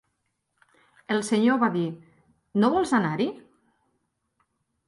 [1.15, 1.85] El senyor va dir:
[2.65, 3.29] "No vols anar-hi?".